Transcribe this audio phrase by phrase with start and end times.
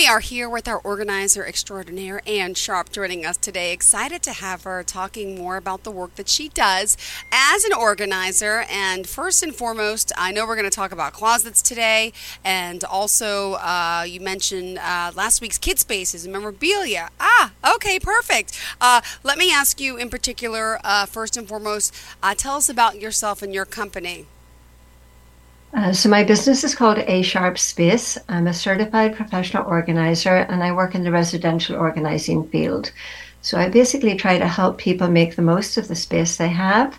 [0.00, 3.70] We are here with our organizer extraordinaire, Anne Sharp, joining us today.
[3.70, 6.96] Excited to have her talking more about the work that she does
[7.30, 8.64] as an organizer.
[8.70, 12.14] And first and foremost, I know we're going to talk about closets today.
[12.42, 17.10] And also, uh, you mentioned uh, last week's Kid Spaces and memorabilia.
[17.20, 18.58] Ah, okay, perfect.
[18.80, 22.98] Uh, let me ask you in particular, uh, first and foremost, uh, tell us about
[22.98, 24.24] yourself and your company.
[25.72, 28.18] Uh, so my business is called A Sharp Space.
[28.28, 32.90] I'm a certified professional organizer and I work in the residential organizing field.
[33.42, 36.98] So I basically try to help people make the most of the space they have.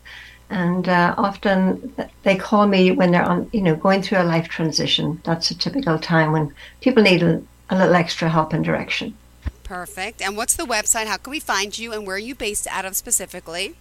[0.50, 4.48] And uh, often they call me when they're on, you know, going through a life
[4.48, 5.22] transition.
[5.24, 9.16] That's a typical time when people need a, a little extra help and direction.
[9.64, 10.22] Perfect.
[10.22, 11.08] And what's the website?
[11.08, 13.76] How can we find you and where are you based out of specifically?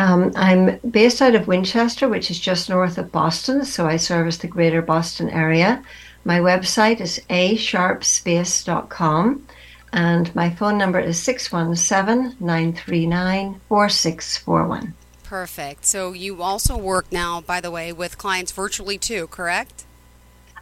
[0.00, 4.38] Um, I'm based out of Winchester, which is just north of Boston, so I service
[4.38, 5.84] the greater Boston area.
[6.24, 9.46] My website is asharpspace.com
[9.92, 14.94] and my phone number is 617 939 4641.
[15.22, 15.84] Perfect.
[15.84, 19.84] So you also work now, by the way, with clients virtually too, correct?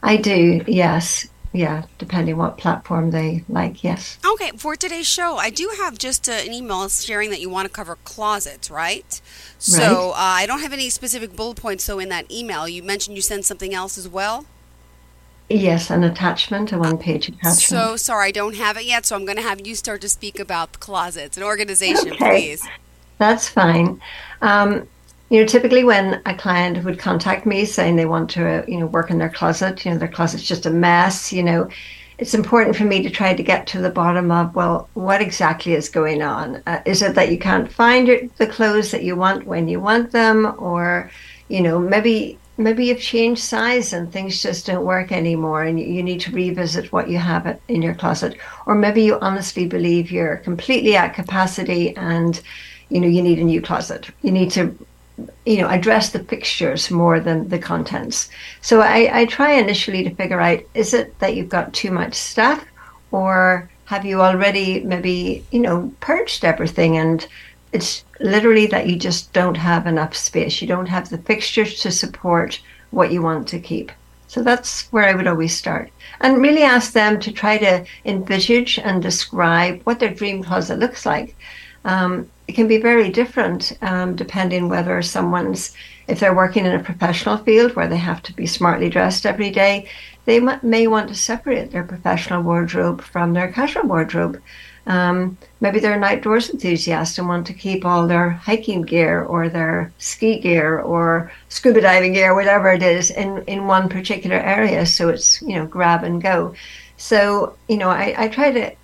[0.03, 4.19] I do, yes yeah, depending what platform they like, yes.
[4.25, 7.67] Okay, for today's show, I do have just uh, an email sharing that you want
[7.67, 9.21] to cover closets, right?
[9.59, 10.11] So right.
[10.11, 11.85] Uh, I don't have any specific bullet points.
[11.85, 14.47] So in that email, you mentioned you sent something else as well.
[15.49, 17.59] Yes, an attachment, a one-page attachment.
[17.59, 19.07] So sorry, I don't have it yet.
[19.07, 22.17] So I'm going to have you start to speak about closets and organization, okay.
[22.19, 22.69] please.
[23.17, 24.01] That's fine.
[24.43, 24.87] Um,
[25.31, 28.87] you know, typically when a client would contact me saying they want to, you know,
[28.87, 31.69] work in their closet, you know, their closet's just a mess, you know,
[32.19, 35.75] it's important for me to try to get to the bottom of, well, what exactly
[35.75, 36.63] is going on?
[36.67, 39.81] Uh, is it that you can't find your, the clothes that you want when you
[39.81, 40.57] want them?
[40.59, 41.11] Or,
[41.49, 46.03] you know, maybe maybe you've changed size and things just don't work anymore and you
[46.03, 50.39] need to revisit what you have in your closet or maybe you honestly believe you're
[50.39, 52.43] completely at capacity and
[52.89, 54.77] you know you need a new closet you need to
[55.47, 58.31] you know, address the fixtures more than the contents.
[58.61, 62.15] So I, I try initially to figure out is it that you've got too much
[62.15, 62.65] stuff
[63.11, 67.27] or have you already maybe, you know, purged everything and
[67.73, 70.61] it's literally that you just don't have enough space.
[70.61, 73.93] You don't have the fixtures to support what you want to keep.
[74.29, 75.91] So that's where I would always start.
[76.21, 81.07] And really ask them to try to envisage and describe what their dream closet looks
[81.07, 81.35] like.
[81.85, 85.75] Um, it can be very different um, depending whether someone's
[86.09, 89.51] if they're working in a professional field where they have to be smartly dressed every
[89.51, 89.87] day
[90.29, 94.43] they may want to separate their professional wardrobe from their casual wardrobe.
[94.87, 99.49] Um, maybe they're an outdoors enthusiast and want to keep all their hiking gear or
[99.49, 104.85] their ski gear or scuba diving gear whatever it is in, in one particular area.
[104.85, 106.55] So it's you know grab and go.
[106.99, 108.75] So you know i, I try to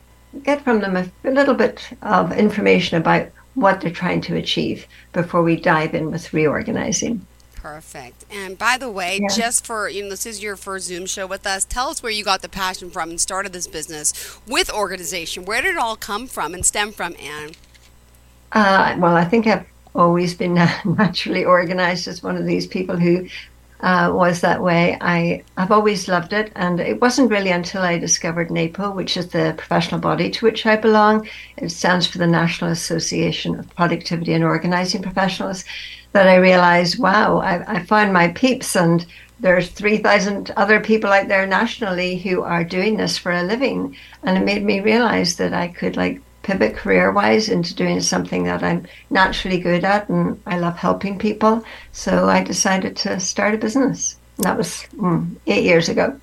[0.45, 5.43] get from them a little bit of information about what they're trying to achieve before
[5.43, 7.27] we dive in with reorganizing.
[7.55, 8.27] Perfect.
[8.31, 9.29] And by the way, yeah.
[9.29, 11.65] just for you know, this is your first Zoom show with us.
[11.65, 15.47] Tell us where you got the passion from and started this business with organization.
[15.47, 17.53] Where did it all come from and stem from, Anne?
[18.53, 20.55] Uh, well, I think I've always been
[20.85, 23.27] naturally organized as one of these people who
[23.85, 24.97] uh, was that way.
[25.03, 29.29] I have always loved it, and it wasn't really until I discovered NAPO, which is
[29.29, 31.29] the professional body to which I belong.
[31.59, 35.65] It stands for the National Association of Productivity and Organizing Professionals.
[36.13, 39.05] That I realized, wow, I, I found my peeps, and
[39.41, 44.39] there's 3,000 other people out there nationally who are doing this for a living, and
[44.39, 48.63] it made me realize that I could like pivot career wise into doing something that
[48.63, 51.65] I'm naturally good at and I love helping people.
[51.93, 54.17] So I decided to start a business.
[54.37, 56.21] And that was mm, eight years ago.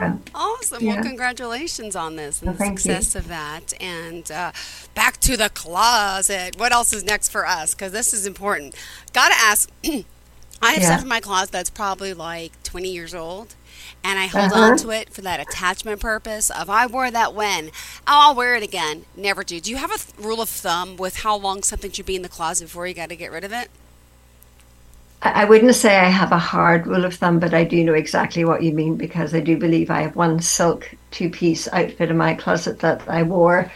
[0.00, 0.16] Yeah.
[0.34, 0.82] awesome.
[0.82, 0.94] Yeah.
[0.94, 3.20] Well, congratulations on this and well, the success you.
[3.20, 3.74] of that.
[3.80, 4.52] And uh,
[4.94, 6.58] back to the closet.
[6.58, 7.74] What else is next for us?
[7.74, 8.74] Because this is important.
[9.12, 9.70] Got to ask.
[10.62, 10.88] I have yeah.
[10.88, 13.54] stuff in my closet that's probably like 20 years old
[14.02, 14.60] and I hold uh-huh.
[14.60, 17.70] on to it for that attachment purpose of I wore that when oh,
[18.06, 19.04] I'll wear it again.
[19.16, 19.60] Never do.
[19.60, 22.22] Do you have a th- rule of thumb with how long something should be in
[22.22, 23.70] the closet before you got to get rid of it?
[25.22, 28.42] I wouldn't say I have a hard rule of thumb, but I do know exactly
[28.46, 32.16] what you mean because I do believe I have one silk two piece outfit in
[32.16, 33.70] my closet that I wore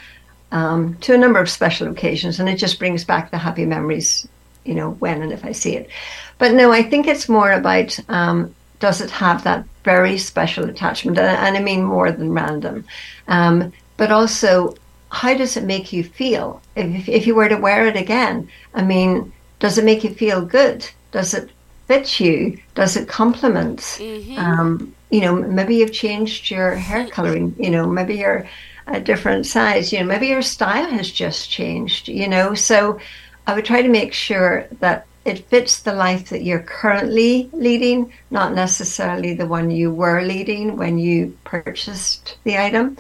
[0.53, 4.27] um, to a number of special occasions, and it just brings back the happy memories,
[4.65, 5.91] you know, when and if I see it.
[6.39, 8.55] But no, I think it's more about um,
[8.85, 11.17] does it have that very special attachment?
[11.17, 12.85] And, and I mean more than random.
[13.29, 14.75] Um, but also,
[15.11, 18.47] how does it make you feel if, if you were to wear it again?
[18.75, 20.87] I mean, does it make you feel good?
[21.13, 21.49] Does it
[21.89, 22.59] fit you?
[22.75, 23.79] Does it complement?
[23.79, 24.39] Mm-hmm.
[24.39, 27.57] Um, you know, maybe you've changed your hair coloring.
[27.59, 28.47] You know, maybe you're
[28.87, 29.95] a different size.
[29.95, 32.09] You know, maybe your style has just changed.
[32.09, 33.01] You know, so
[33.47, 38.13] I would try to make sure that it fits the life that you're currently leading,
[38.31, 42.97] not necessarily the one you were leading when you purchased the item.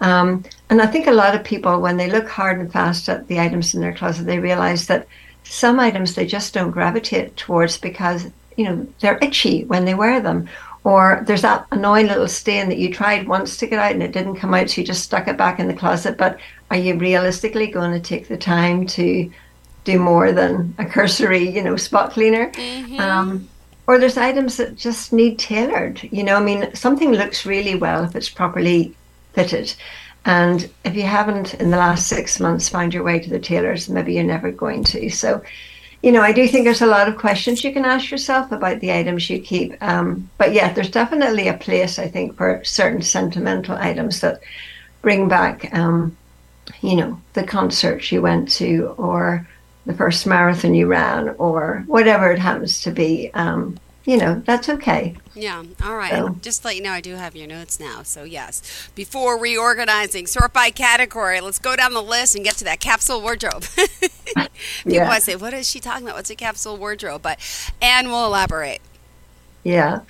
[0.00, 3.26] Um, and I think a lot of people, when they look hard and fast at
[3.28, 5.06] the items in their closet, they realize that
[5.44, 8.26] some items they just don't gravitate towards because
[8.56, 10.48] you know they're itchy when they wear them
[10.84, 14.12] or there's that annoying little stain that you tried once to get out and it
[14.12, 16.38] didn't come out so you just stuck it back in the closet but
[16.70, 19.30] are you realistically going to take the time to
[19.84, 23.00] do more than a cursory you know spot cleaner mm-hmm.
[23.00, 23.48] um,
[23.86, 28.04] or there's items that just need tailored you know i mean something looks really well
[28.04, 28.94] if it's properly
[29.32, 29.74] fitted
[30.24, 33.88] and if you haven't in the last six months found your way to the tailors,
[33.88, 35.10] maybe you're never going to.
[35.10, 35.42] So,
[36.02, 38.80] you know, I do think there's a lot of questions you can ask yourself about
[38.80, 39.74] the items you keep.
[39.82, 44.40] Um, but yeah, there's definitely a place, I think, for certain sentimental items that
[45.00, 46.16] bring back, um,
[46.82, 49.46] you know, the concert you went to or
[49.86, 53.30] the first marathon you ran or whatever it happens to be.
[53.34, 55.16] Um, you know, that's okay.
[55.34, 55.62] Yeah.
[55.84, 56.10] All right.
[56.10, 56.36] So.
[56.40, 58.02] Just to let you know, I do have your notes now.
[58.02, 58.90] So, yes.
[58.96, 63.20] Before reorganizing, sort by category, let's go down the list and get to that capsule
[63.20, 63.64] wardrobe.
[64.34, 64.48] People
[64.84, 65.06] yeah.
[65.06, 66.16] might say, what is she talking about?
[66.16, 67.22] What's a capsule wardrobe?
[67.22, 67.38] But
[67.80, 68.80] Anne will elaborate.
[69.62, 70.00] Yeah.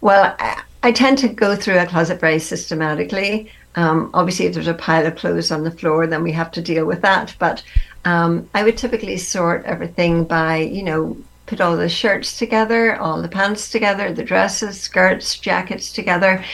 [0.00, 3.50] Well, I, I tend to go through a closet very systematically.
[3.76, 6.62] Um, obviously, if there's a pile of clothes on the floor, then we have to
[6.62, 7.34] deal with that.
[7.38, 7.62] But
[8.04, 11.16] um, I would typically sort everything by, you know,
[11.46, 16.44] put all the shirts together, all the pants together, the dresses, skirts, jackets together,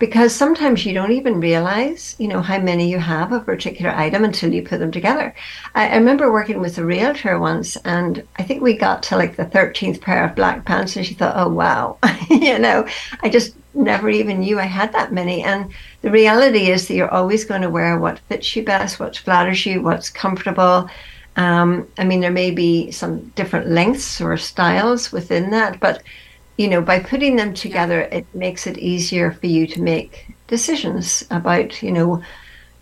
[0.00, 3.90] because sometimes you don't even realize, you know, how many you have of a particular
[3.90, 5.34] item until you put them together.
[5.74, 9.36] I, I remember working with a realtor once, and I think we got to like
[9.36, 11.98] the 13th pair of black pants, and she thought, oh, wow,
[12.30, 12.86] you know,
[13.22, 15.42] I just never even knew I had that many.
[15.42, 15.70] And
[16.02, 19.64] the reality is that you're always going to wear what fits you best, what flatters
[19.66, 20.88] you, what's comfortable.
[21.36, 26.02] Um, I mean, there may be some different lengths or styles within that, but
[26.56, 31.24] you know, by putting them together, it makes it easier for you to make decisions
[31.30, 32.22] about, you know,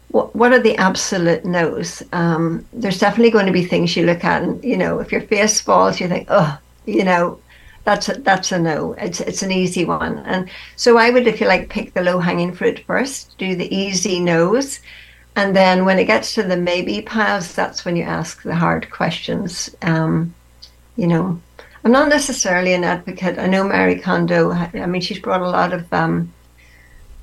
[0.08, 2.02] what what are the absolute no's.
[2.12, 5.20] Um, there's definitely going to be things you look at, and you know, if your
[5.20, 7.38] face falls, you think, oh, you know,
[7.88, 8.92] that's a, that's a no.
[8.98, 12.18] It's it's an easy one, and so I would, if you like, pick the low
[12.18, 14.80] hanging fruit first, do the easy no's,
[15.34, 18.90] and then when it gets to the maybe piles, that's when you ask the hard
[18.90, 19.74] questions.
[19.80, 20.34] Um,
[20.96, 21.40] you know,
[21.82, 23.38] I'm not necessarily an advocate.
[23.38, 26.30] I know Marie Kondo, I mean, she's brought a lot of, um,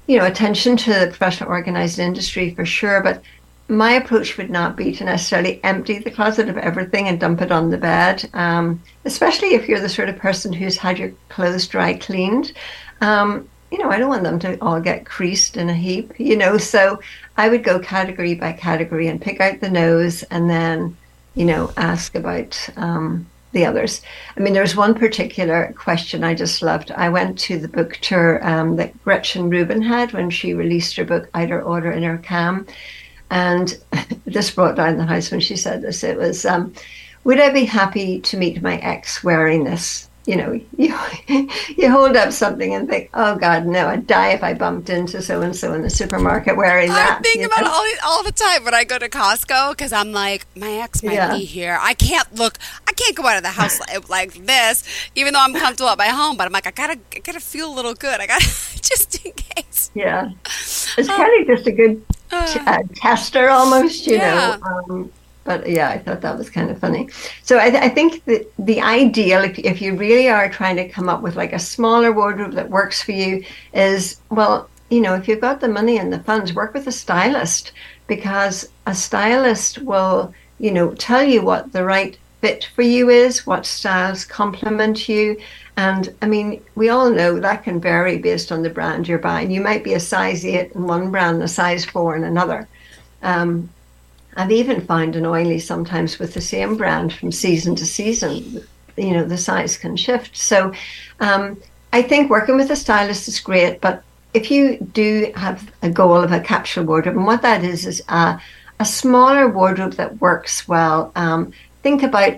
[0.07, 3.03] you know, attention to the professional organized industry for sure.
[3.03, 3.21] But
[3.67, 7.51] my approach would not be to necessarily empty the closet of everything and dump it
[7.51, 11.67] on the bed, um, especially if you're the sort of person who's had your clothes
[11.67, 12.53] dry cleaned.
[13.01, 16.38] Um, you know, I don't want them to all get creased in a heap, you
[16.38, 16.57] know.
[16.75, 17.00] So
[17.38, 20.95] I would go category by category and pick out the no's and then,
[21.33, 24.01] you know, ask about um, the others.
[24.38, 26.91] I mean, there was one particular question I just loved.
[26.91, 31.06] I went to the book tour um, that Gretchen Rubin had when she released her
[31.06, 32.67] book, Outer Order Inner Calm.
[33.36, 33.78] And
[34.26, 36.04] this brought down the house when she said this.
[36.04, 36.74] It was, um,
[37.25, 40.10] Would I be happy to meet my ex wearing this?
[40.25, 40.98] you know, you
[41.77, 45.22] you hold up something and think, oh God, no, I'd die if I bumped into
[45.22, 47.20] so and so in the supermarket wearing that.
[47.20, 47.72] I think about know?
[47.72, 51.13] all, all the time when I go to Costco because I'm like, my ex might
[51.13, 51.36] yeah.
[51.36, 51.77] be here.
[51.80, 54.84] I can't look, I can't go out of the house like, like, this,
[55.15, 56.38] even though I'm comfortable at my home.
[56.38, 58.20] But I'm like, I gotta, I gotta feel a little good.
[58.20, 58.46] I gotta
[58.82, 59.92] just in case.
[59.94, 64.58] Yeah, it's um, kind of just a good uh, uh, tester almost, you yeah.
[64.62, 64.67] know.
[64.67, 65.12] Um,
[65.44, 67.08] but yeah, I thought that was kind of funny.
[67.44, 70.89] So I, th- I think that the ideal, if, if you really are trying to
[70.89, 75.13] come up with like a smaller wardrobe that works for you, is well, you know,
[75.13, 77.72] if you've got the money and the funds, work with a stylist
[78.08, 83.46] because a stylist will, you know, tell you what the right fit for you is,
[83.46, 85.38] what styles complement you.
[85.77, 89.51] And I mean, we all know that can vary based on the brand you're buying.
[89.51, 92.67] You might be a size eight in one brand, a size four in another.
[93.22, 93.70] Um,
[94.38, 98.63] I've even found an oily sometimes with the same brand from season to season.
[98.98, 100.38] You know, the size can shift.
[100.38, 100.74] So
[101.20, 101.58] um,
[101.91, 104.03] I think working with a stylist is great, but
[104.34, 108.03] if you do have a goal of a capsule wardrobe, and what that is is
[108.10, 108.39] a,
[108.79, 111.53] a smaller wardrobe that works well, um,
[111.84, 112.38] think about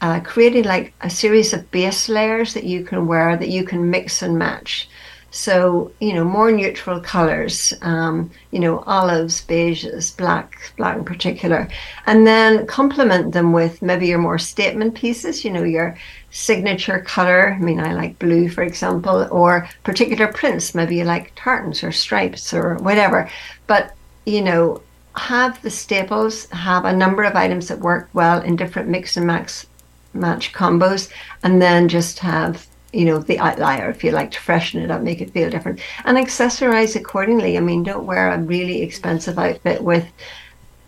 [0.00, 3.90] uh, creating like a series of base layers that you can wear that you can
[3.90, 4.88] mix and match.
[5.30, 11.68] So, you know, more neutral colors, um, you know, olives, beiges, black, black in particular,
[12.06, 15.98] and then complement them with maybe your more statement pieces, you know, your
[16.30, 17.52] signature color.
[17.52, 20.74] I mean, I like blue, for example, or particular prints.
[20.74, 23.28] Maybe you like tartans or stripes or whatever.
[23.66, 24.80] But, you know,
[25.16, 29.26] have the staples, have a number of items that work well in different mix and
[29.26, 29.66] match
[30.16, 31.10] match combos,
[31.42, 35.02] and then just have you know, the outlier if you like to freshen it up,
[35.02, 37.58] make it feel different, and accessorize accordingly.
[37.58, 40.06] I mean, don't wear a really expensive outfit with,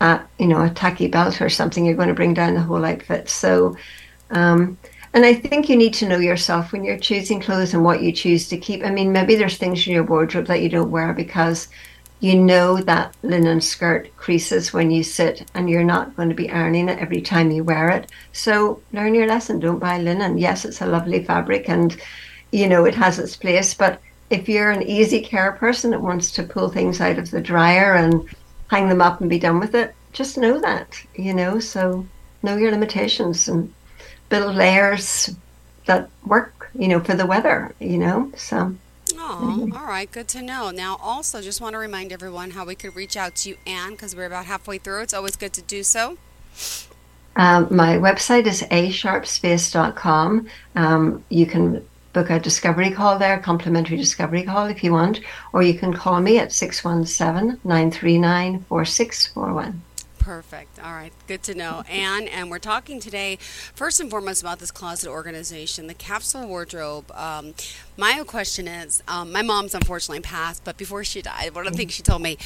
[0.01, 1.85] a, you know, a tacky belt or something.
[1.85, 3.29] You're going to bring down the whole outfit.
[3.29, 3.77] So,
[4.31, 4.77] um,
[5.13, 8.11] and I think you need to know yourself when you're choosing clothes and what you
[8.11, 8.83] choose to keep.
[8.83, 11.67] I mean, maybe there's things in your wardrobe that you don't wear because
[12.19, 16.49] you know that linen skirt creases when you sit and you're not going to be
[16.49, 18.11] ironing it every time you wear it.
[18.33, 19.59] So learn your lesson.
[19.59, 20.37] Don't buy linen.
[20.37, 21.95] Yes, it's a lovely fabric and,
[22.51, 23.73] you know, it has its place.
[23.73, 27.41] But if you're an easy care person that wants to pull things out of the
[27.41, 28.27] dryer and
[28.67, 31.59] hang them up and be done with it, just know that, you know.
[31.59, 32.05] So
[32.43, 33.73] know your limitations and
[34.27, 35.29] build layers
[35.85, 38.31] that work, you know, for the weather, you know.
[38.35, 38.75] So
[39.21, 40.09] Oh, all right.
[40.09, 40.71] Good to know.
[40.71, 43.91] Now, also, just want to remind everyone how we could reach out to you, Anne,
[43.91, 45.01] because we're about halfway through.
[45.01, 46.17] It's always good to do so.
[47.35, 50.47] Um, my website is asharpspace.com.
[50.75, 55.19] Um, you can book a discovery call there, complimentary discovery call if you want,
[55.53, 59.81] or you can call me at 617 939 4641.
[60.29, 60.77] Perfect.
[60.77, 61.11] All right.
[61.25, 61.81] Good to know.
[61.89, 63.39] Anne, and we're talking today,
[63.73, 67.11] first and foremost, about this closet organization, the capsule wardrobe.
[67.13, 67.55] Um,
[67.97, 71.77] my question is um, my mom's unfortunately passed, but before she died, one of the
[71.77, 72.37] things she told me,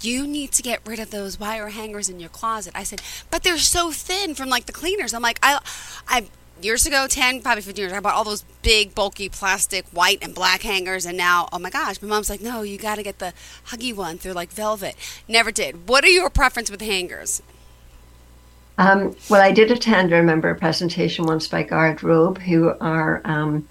[0.00, 2.72] you need to get rid of those wire hangers in your closet.
[2.74, 5.12] I said, but they're so thin from like the cleaners.
[5.12, 5.60] I'm like, I,
[6.08, 6.28] I,
[6.62, 10.34] years ago 10 probably 15 years i bought all those big bulky plastic white and
[10.34, 13.18] black hangers and now oh my gosh my mom's like no you got to get
[13.18, 13.32] the
[13.68, 14.96] huggy ones they're like velvet.
[15.28, 15.88] Never did.
[15.88, 17.42] What are your preference with hangers?
[18.78, 23.66] Um, well i did attend i remember a presentation once by Garderobe who are um,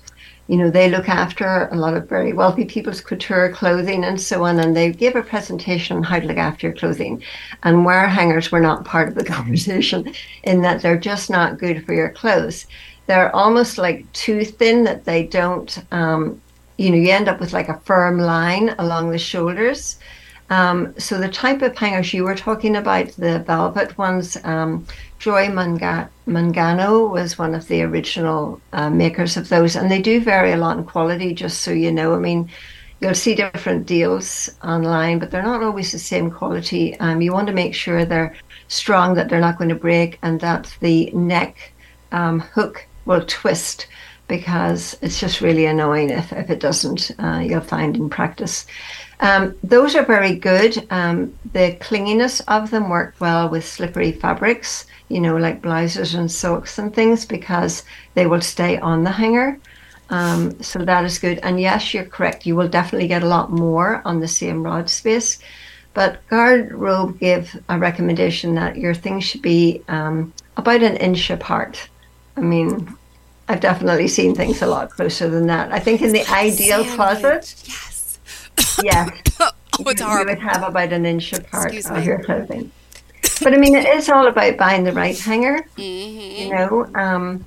[0.48, 4.44] you know, they look after a lot of very wealthy people's couture clothing and so
[4.44, 4.60] on.
[4.60, 7.24] And they gave a presentation on how to look after your clothing.
[7.64, 11.86] And wire hangers were not part of the conversation in that they're just not good
[11.86, 12.68] for your clothes.
[13.08, 16.42] They're almost like too thin that they don't, um,
[16.78, 19.98] you know, you end up with like a firm line along the shoulders.
[20.52, 24.86] Um, so the type of hangers you were talking about, the velvet ones, um,
[25.25, 30.22] Joy Manga- Mangano was one of the original uh, makers of those, and they do
[30.22, 31.34] vary a lot in quality.
[31.34, 32.48] Just so you know, I mean,
[33.01, 36.96] you'll see different deals online, but they're not always the same quality.
[37.00, 38.36] Um, you want to make sure they're
[38.67, 41.74] strong, that they're not going to break, and that the neck
[42.12, 43.88] um, hook will twist
[44.27, 48.67] because it's just really annoying if, if it doesn't, uh, you'll find in practice.
[49.19, 50.86] Um, those are very good.
[50.89, 56.31] Um, the clinginess of them work well with slippery fabrics, you know, like blouses and
[56.31, 59.57] silks and things, because they will stay on the hanger.
[60.10, 61.39] Um, so that is good.
[61.39, 62.45] And yes, you're correct.
[62.45, 65.39] You will definitely get a lot more on the same rod space.
[65.93, 71.88] But Garderobe gave a recommendation that your things should be um, about an inch apart.
[72.36, 72.93] I mean,
[73.48, 75.72] I've definitely seen things a lot closer than that.
[75.72, 77.95] I think in the ideal closet, yes
[78.84, 79.10] yeah.
[79.40, 82.06] oh, it's you, you would have about an inch apart Excuse of me.
[82.06, 82.72] your clothing.
[83.42, 85.68] But I mean, it is all about buying the right hanger.
[85.78, 86.42] Mm-hmm.
[86.42, 87.46] You know, um,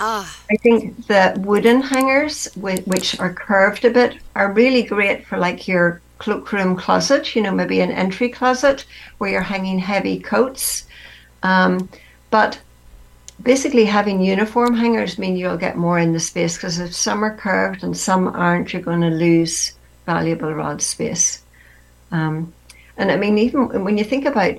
[0.00, 0.38] ah.
[0.50, 5.66] I think the wooden hangers, which are curved a bit, are really great for like
[5.66, 7.34] your cloakroom closet.
[7.34, 8.84] You know, maybe an entry closet
[9.18, 10.86] where you're hanging heavy coats.
[11.42, 11.88] Um,
[12.30, 12.60] but
[13.42, 17.36] basically, having uniform hangers mean you'll get more in the space because if some are
[17.36, 19.72] curved and some aren't, you're going to lose
[20.12, 21.26] valuable rod space.
[22.10, 22.52] Um,
[22.98, 24.54] and I mean, even when you think about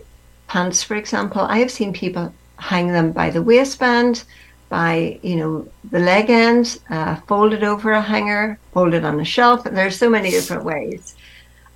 [0.48, 4.24] pants, for example, I have seen people hang them by the waistband,
[4.70, 5.54] by you know
[5.96, 9.64] the leg end, uh, folded over a hanger, folded on a shelf.
[9.64, 11.16] There's so many different ways.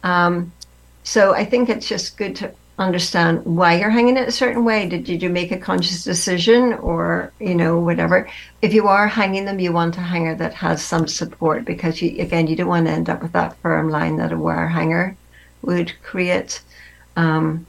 [0.04, 0.52] Um,
[1.04, 2.46] so I think it's just good to
[2.78, 4.88] understand why you're hanging it a certain way.
[4.88, 8.30] Did you make a conscious decision or, you know, whatever?
[8.62, 12.22] If you are hanging them, you want a hanger that has some support because you,
[12.22, 15.16] again, you don't want to end up with that firm line that a wire hanger
[15.62, 16.62] would create.
[17.16, 17.66] Um,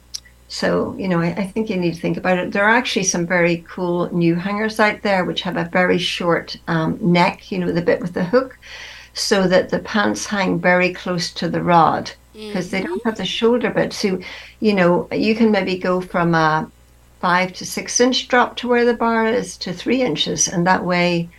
[0.49, 2.51] so, you know, I, I, think you need to think about it.
[2.51, 6.55] There are actually some very cool new hangers out there which have a very short
[6.67, 8.57] um, neck, you know, the bit with the hook,
[9.13, 13.25] so that the pants hang very close to the rod because they don't have the
[13.25, 13.93] shoulder bit.
[13.93, 14.19] So,
[14.59, 16.69] you know, you can maybe go from a
[17.19, 20.85] five to six inch drop to where the bar is to three inches, and that
[20.85, 21.29] way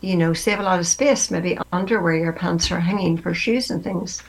[0.00, 3.34] you know, save a lot of space, maybe under where your pants are hanging for
[3.34, 4.22] shoes and things.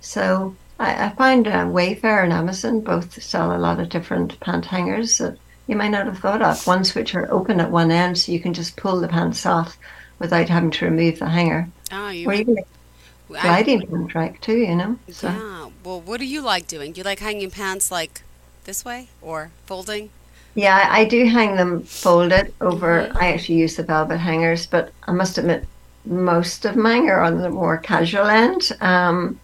[0.00, 4.64] So I, I find uh, Wayfair and Amazon both sell a lot of different pant
[4.64, 6.66] hangers that you might not have thought of.
[6.66, 9.76] Ones which are open at one end, so you can just pull the pants off
[10.18, 11.68] without having to remove the hanger.
[11.90, 12.56] Oh, you or even
[13.28, 14.98] gliding pant rack too, you know.
[15.10, 15.28] So.
[15.28, 15.70] Yeah.
[15.84, 16.92] Well, what do you like doing?
[16.92, 18.22] Do you like hanging pants like
[18.64, 20.10] this way or folding?
[20.54, 23.02] Yeah, I do hang them folded over.
[23.02, 23.16] Mm-hmm.
[23.16, 25.66] I actually use the velvet hangers, but I must admit,
[26.04, 28.70] most of mine are on the more casual end.
[28.80, 29.40] Um,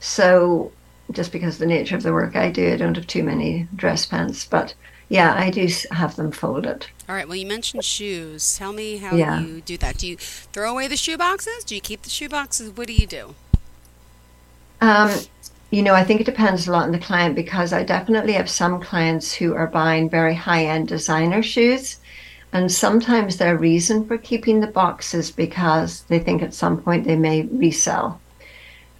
[0.00, 0.72] so,
[1.12, 3.68] just because of the nature of the work I do, I don't have too many
[3.76, 4.44] dress pants.
[4.44, 4.74] But
[5.08, 6.86] yeah, I do have them folded.
[7.08, 7.26] All right.
[7.26, 8.56] Well, you mentioned shoes.
[8.58, 9.40] Tell me how yeah.
[9.40, 9.98] you do that.
[9.98, 11.64] Do you throw away the shoe boxes?
[11.64, 12.76] Do you keep the shoe boxes?
[12.76, 13.34] What do you do?
[14.80, 15.10] Um,
[15.70, 18.50] you know, I think it depends a lot on the client because I definitely have
[18.50, 21.98] some clients who are buying very high end designer shoes.
[22.52, 27.06] And sometimes their reason for keeping the box is because they think at some point
[27.06, 28.20] they may resell.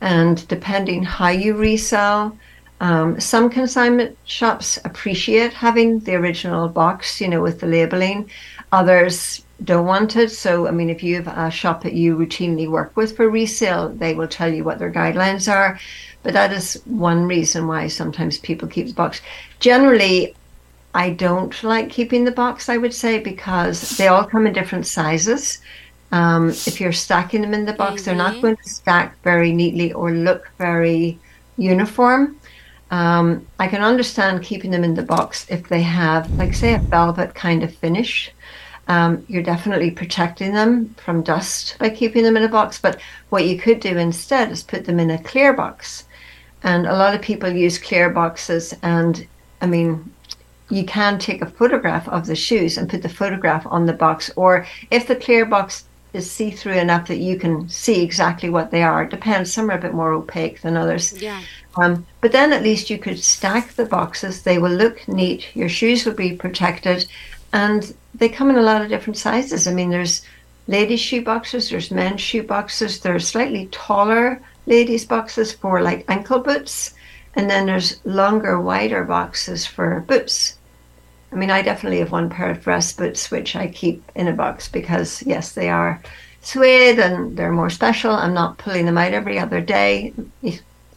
[0.00, 2.36] And depending how you resell,
[2.80, 8.30] um, some consignment shops appreciate having the original box, you know, with the labeling.
[8.70, 10.30] Others don't want it.
[10.30, 13.88] So, I mean, if you have a shop that you routinely work with for resale,
[13.88, 15.80] they will tell you what their guidelines are.
[16.22, 19.20] But that is one reason why sometimes people keep the box.
[19.58, 20.36] Generally,
[20.94, 24.86] I don't like keeping the box, I would say, because they all come in different
[24.86, 25.58] sizes.
[26.12, 28.04] Um, if you're stacking them in the box, mm-hmm.
[28.04, 28.40] they're not mm-hmm.
[28.42, 31.18] going to stack very neatly or look very
[31.56, 32.37] uniform.
[32.90, 36.78] Um, I can understand keeping them in the box if they have, like, say, a
[36.78, 38.32] velvet kind of finish.
[38.88, 42.80] Um, you're definitely protecting them from dust by keeping them in a box.
[42.80, 46.04] But what you could do instead is put them in a clear box.
[46.62, 48.74] And a lot of people use clear boxes.
[48.82, 49.26] And
[49.60, 50.10] I mean,
[50.70, 54.30] you can take a photograph of the shoes and put the photograph on the box.
[54.36, 58.70] Or if the clear box is see through enough that you can see exactly what
[58.70, 59.52] they are, it depends.
[59.52, 61.20] Some are a bit more opaque than others.
[61.20, 61.42] Yeah.
[61.78, 64.42] Um, but then at least you could stack the boxes.
[64.42, 65.54] They will look neat.
[65.54, 67.06] Your shoes will be protected.
[67.52, 69.66] And they come in a lot of different sizes.
[69.66, 70.22] I mean, there's
[70.66, 76.40] ladies' shoe boxes, there's men's shoe boxes, there's slightly taller ladies' boxes for like ankle
[76.40, 76.94] boots,
[77.34, 80.58] and then there's longer, wider boxes for boots.
[81.32, 84.32] I mean, I definitely have one pair of dress boots which I keep in a
[84.32, 86.02] box because, yes, they are
[86.40, 88.12] suede and they're more special.
[88.12, 90.14] I'm not pulling them out every other day.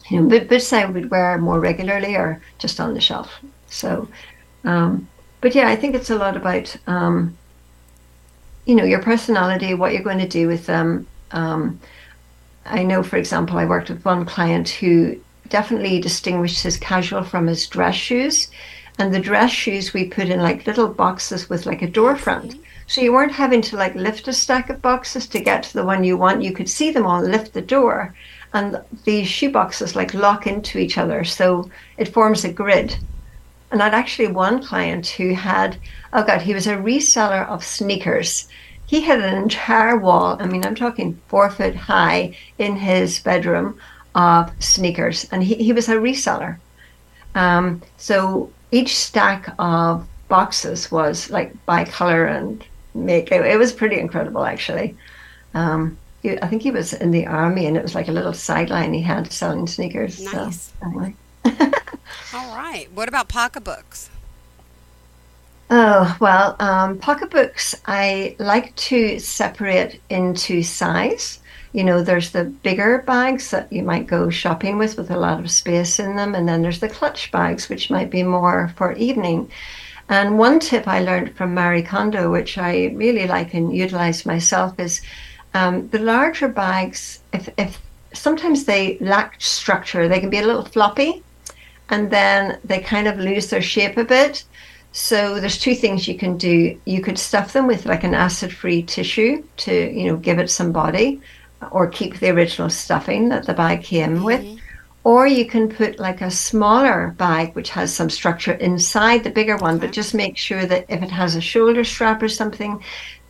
[0.08, 3.40] You know, boots I would wear more regularly or just on the shelf.
[3.68, 4.08] So,
[4.64, 5.08] um,
[5.40, 7.36] but yeah, I think it's a lot about, um,
[8.64, 11.06] you know, your personality, what you're going to do with them.
[11.30, 11.80] Um,
[12.66, 17.46] I know, for example, I worked with one client who definitely distinguished his casual from
[17.46, 18.48] his dress shoes.
[18.98, 22.56] And the dress shoes we put in like little boxes with like a door front.
[22.86, 25.84] So you weren't having to like lift a stack of boxes to get to the
[25.84, 26.42] one you want.
[26.42, 28.14] You could see them all, lift the door,
[28.54, 31.24] and these shoe boxes like lock into each other.
[31.24, 32.96] So it forms a grid.
[33.70, 35.78] And I'd actually one client who had,
[36.12, 38.48] oh God, he was a reseller of sneakers
[38.92, 43.80] he had an entire wall, I mean, I'm talking four foot high in his bedroom
[44.14, 46.58] of sneakers, and he, he was a reseller.
[47.34, 52.62] Um, so each stack of boxes was like by color and
[52.92, 53.32] make.
[53.32, 54.94] It, it was pretty incredible, actually.
[55.54, 58.94] Um, I think he was in the army, and it was like a little sideline
[58.94, 60.20] he had selling sneakers.
[60.20, 60.72] Nice.
[60.80, 61.14] So, anyway.
[62.34, 62.88] All right.
[62.94, 64.08] What about pocketbooks?
[65.74, 71.40] Oh, well, um, pocketbooks, I like to separate into size.
[71.72, 75.40] You know, there's the bigger bags that you might go shopping with, with a lot
[75.40, 76.34] of space in them.
[76.34, 79.50] And then there's the clutch bags, which might be more for evening.
[80.10, 84.78] And one tip I learned from Marie Kondo, which I really like and utilize myself,
[84.78, 85.00] is
[85.54, 87.80] um, the larger bags, if, if
[88.12, 91.22] sometimes they lack structure, they can be a little floppy
[91.90, 94.44] and then they kind of lose their shape a bit.
[94.92, 96.78] So there's two things you can do.
[96.84, 100.72] You could stuff them with like an acid-free tissue to, you know, give it some
[100.72, 101.20] body
[101.70, 104.24] or keep the original stuffing that the bag came mm-hmm.
[104.24, 104.58] with.
[105.04, 109.56] Or you can put like a smaller bag which has some structure inside the bigger
[109.56, 112.82] one, but just make sure that if it has a shoulder strap or something,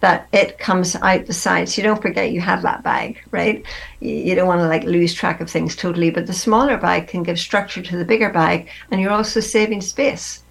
[0.02, 1.68] that it comes out the side.
[1.68, 3.64] So you don't forget you have that bag, right?
[4.00, 6.10] You don't want to like lose track of things totally.
[6.10, 9.80] But the smaller bag can give structure to the bigger bag, and you're also saving
[9.80, 10.42] space.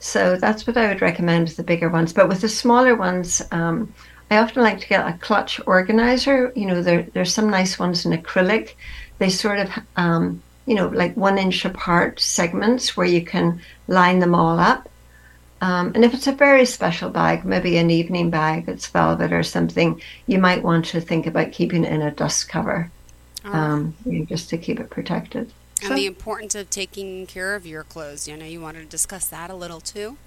[0.00, 2.12] So that's what I would recommend with the bigger ones.
[2.12, 3.92] But with the smaller ones, um,
[4.30, 6.52] I often like to get a clutch organizer.
[6.54, 8.74] You know, there, there's some nice ones in acrylic.
[9.16, 14.18] They sort of, um, you know, like one inch apart segments where you can line
[14.18, 14.90] them all up.
[15.64, 19.42] Um, and if it's a very special bag, maybe an evening bag that's velvet or
[19.42, 22.90] something, you might want to think about keeping it in a dust cover,
[23.44, 25.50] um, you know, just to keep it protected.
[25.80, 28.28] And so, the importance of taking care of your clothes.
[28.28, 30.18] You know, you wanted to discuss that a little too.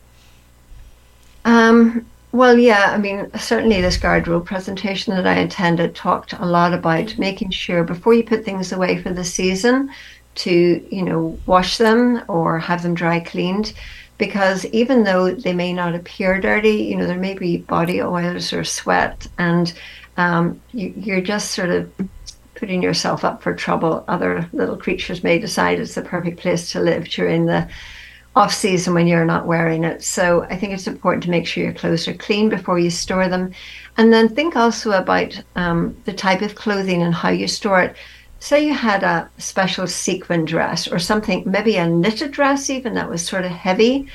[1.46, 6.74] Um, well, yeah, I mean, certainly this garderobe presentation that I attended talked a lot
[6.74, 7.22] about mm-hmm.
[7.22, 9.92] making sure before you put things away for the season
[10.34, 13.74] to, you know, wash them or have them dry cleaned.
[14.18, 18.52] Because even though they may not appear dirty, you know, there may be body oils
[18.52, 19.74] or sweat, and
[20.18, 21.92] um, you, you're just sort of
[22.56, 24.04] putting yourself up for trouble.
[24.08, 27.70] Other little creatures may decide it's the perfect place to live during the
[28.36, 30.04] off season when you're not wearing it.
[30.04, 33.28] So I think it's important to make sure your clothes are clean before you store
[33.28, 33.52] them.
[33.98, 37.96] And then think also about um, the type of clothing and how you store it.
[38.40, 43.10] Say you had a special sequin dress or something, maybe a knitted dress even that
[43.10, 44.08] was sort of heavy.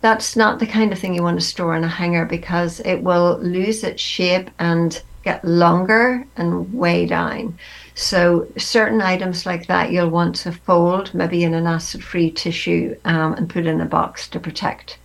[0.00, 3.02] That's not the kind of thing you want to store in a hanger because it
[3.02, 7.58] will lose its shape and get longer and weigh down.
[7.94, 13.34] So certain items like that you'll want to fold, maybe in an acid-free tissue, um,
[13.34, 14.98] and put in a box to protect.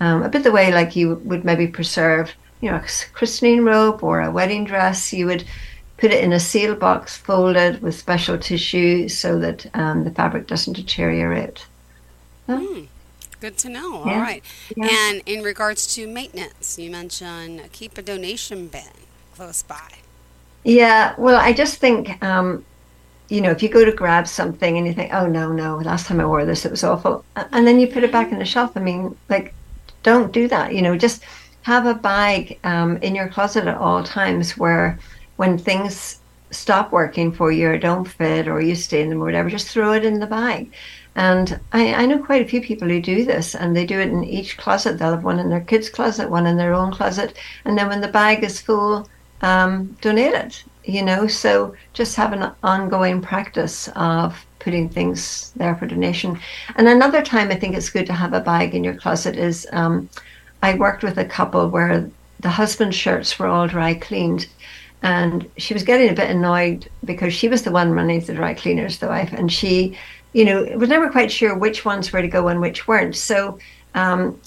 [0.00, 4.02] Um, a bit the way like you would maybe preserve, you know, a christening robe
[4.02, 5.12] or a wedding dress.
[5.12, 5.44] You would
[5.96, 10.46] put it in a seal box, folded with special tissue, so that um, the fabric
[10.46, 11.66] doesn't deteriorate.
[12.48, 12.88] Mm,
[13.40, 14.04] good to know.
[14.04, 14.12] Yeah.
[14.12, 14.42] All right.
[14.76, 14.88] Yeah.
[14.90, 18.82] And in regards to maintenance, you mentioned keep a donation bin
[19.34, 19.90] close by.
[20.64, 22.64] Yeah, well, I just think, um,
[23.28, 26.06] you know, if you go to grab something and you think, oh, no, no, last
[26.06, 27.24] time I wore this, it was awful.
[27.36, 28.76] And then you put it back in the shelf.
[28.76, 29.54] I mean, like,
[30.02, 30.74] don't do that.
[30.74, 31.22] You know, just
[31.62, 34.98] have a bag um, in your closet at all times where
[35.36, 36.20] when things
[36.50, 39.68] stop working for you or don't fit or you stay in them or whatever, just
[39.68, 40.70] throw it in the bag.
[41.16, 44.10] And I, I know quite a few people who do this and they do it
[44.10, 44.98] in each closet.
[44.98, 47.36] They'll have one in their kids' closet, one in their own closet.
[47.64, 49.08] And then when the bag is full,
[49.42, 51.28] um, donate it, you know.
[51.28, 56.38] So just have an ongoing practice of putting things there for donation.
[56.76, 59.68] And another time I think it's good to have a bag in your closet is
[59.72, 60.08] um,
[60.62, 64.48] I worked with a couple where the husband's shirts were all dry cleaned.
[65.04, 68.54] And she was getting a bit annoyed because she was the one running the dry
[68.54, 69.98] cleaners, the wife, and she,
[70.32, 73.14] you know, was never quite sure which ones were to go and which weren't.
[73.14, 73.58] So
[73.94, 74.40] um,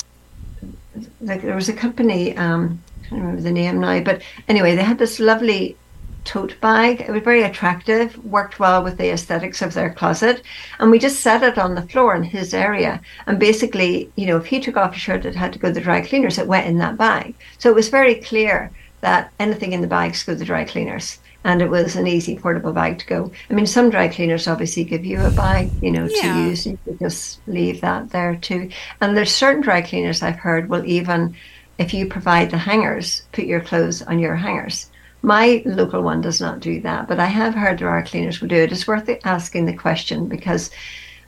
[1.22, 4.84] like there was a company, um, I don't remember the name now, but anyway, they
[4.84, 5.78] had this lovely
[6.26, 7.02] tote bag.
[7.02, 10.42] It was very attractive, worked well with the aesthetics of their closet.
[10.80, 13.00] And we just set it on the floor in his area.
[13.28, 15.74] And basically, you know, if he took off a shirt that had to go to
[15.76, 17.36] the dry cleaners, it went in that bag.
[17.60, 21.20] So it was very clear that anything in the bags go to the dry cleaners.
[21.44, 23.32] And it was an easy portable bag to go.
[23.50, 26.34] I mean, some dry cleaners obviously give you a bag, you know, yeah.
[26.34, 26.66] to use.
[26.66, 28.70] You could just leave that there too.
[29.00, 31.36] And there's certain dry cleaners I've heard will even
[31.78, 34.90] if you provide the hangers, put your clothes on your hangers.
[35.22, 38.48] My local one does not do that, but I have heard there are cleaners who
[38.48, 38.72] do it.
[38.72, 40.72] It's worth asking the question because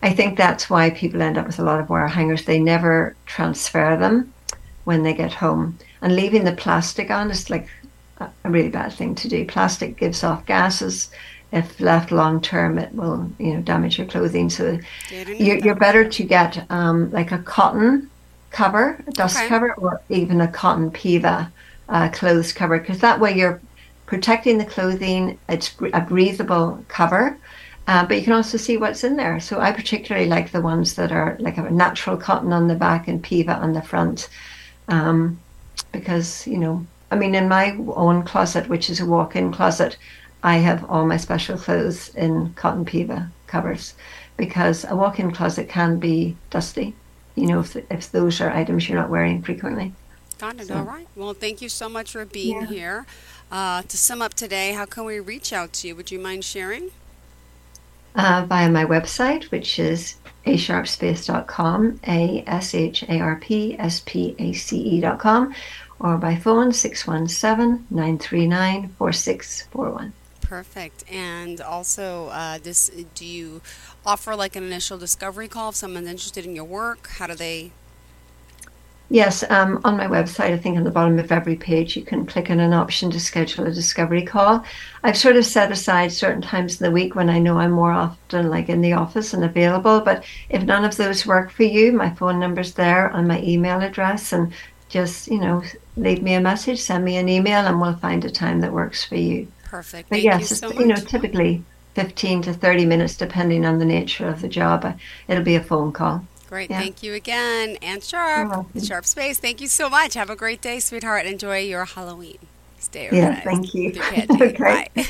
[0.01, 2.45] I think that's why people end up with a lot of wire hangers.
[2.45, 4.33] They never transfer them
[4.89, 5.77] when they get home.
[6.01, 7.67] And leaving the plastic on is like
[8.19, 9.45] a really bad thing to do.
[9.45, 11.11] Plastic gives off gases.
[11.51, 14.49] If left long term, it will you know damage your clothing.
[14.49, 14.79] So
[15.11, 18.09] you're, you're better to get um, like a cotton
[18.49, 19.47] cover, a dust okay.
[19.47, 21.51] cover, or even a cotton PEVA
[21.89, 23.61] uh, clothes cover, because that way you're
[24.07, 25.37] protecting the clothing.
[25.47, 27.37] It's a breathable cover,
[27.87, 29.39] uh, but you can also see what's in there.
[29.39, 33.07] So I particularly like the ones that are like a natural cotton on the back
[33.07, 34.29] and PEVA on the front,
[34.89, 35.39] um,
[35.91, 39.97] because you know, I mean, in my own closet, which is a walk-in closet,
[40.43, 43.95] I have all my special clothes in cotton PEVA covers,
[44.35, 46.93] because a walk-in closet can be dusty
[47.39, 49.93] you know, if, if those are items you're not wearing frequently.
[50.37, 50.67] Got it.
[50.67, 50.75] So.
[50.75, 51.07] All right.
[51.15, 52.67] Well, thank you so much for being yeah.
[52.67, 53.05] here.
[53.51, 55.95] Uh, to sum up today, how can we reach out to you?
[55.95, 56.91] Would you mind sharing?
[58.15, 64.35] Uh, via my website, which is asharpspace.com, A S H A R P S P
[64.39, 65.53] A C E.com,
[65.99, 70.13] or by phone 617 939 4641.
[70.41, 71.03] Perfect.
[71.11, 73.61] And also, uh, this do you
[74.05, 77.07] offer like an initial discovery call if someone's interested in your work?
[77.07, 77.71] How do they?
[79.11, 82.27] Yes, um, on my website, I think on the bottom of every page, you can
[82.27, 84.63] click on an option to schedule a discovery call.
[85.03, 87.91] I've sort of set aside certain times in the week when I know I'm more
[87.91, 89.99] often like in the office and available.
[90.01, 93.81] But if none of those work for you, my phone number's there and my email
[93.81, 94.53] address, and
[94.89, 95.63] just you know
[95.97, 99.03] leave me a message, send me an email, and we'll find a time that works
[99.03, 99.47] for you.
[99.63, 100.09] Perfect.
[100.09, 101.63] But Thank yes, you, so you know, typically
[101.95, 104.85] 15 to 30 minutes, depending on the nature of the job.
[104.85, 104.93] Uh,
[105.27, 106.25] it'll be a phone call.
[106.49, 106.71] Great.
[106.71, 106.79] Yeah.
[106.79, 107.77] Thank you again.
[107.83, 109.37] Anne Sharp, Sharp Space.
[109.37, 110.15] Thank you so much.
[110.15, 111.27] Have a great day, sweetheart.
[111.27, 112.39] Enjoy your Halloween.
[112.79, 113.37] Stay organized.
[113.37, 113.89] Yeah, thank you.
[114.47, 114.87] okay.
[114.95, 115.05] Bye.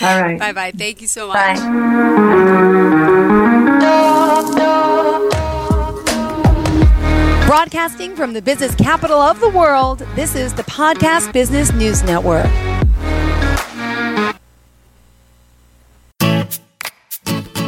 [0.00, 0.38] All right.
[0.38, 0.70] Bye bye.
[0.70, 1.58] Thank you so much.
[1.58, 2.76] Bye.
[7.46, 12.46] Broadcasting from the business capital of the world, this is the Podcast Business News Network.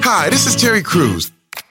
[0.04, 1.32] Hi, this is Terry Crews,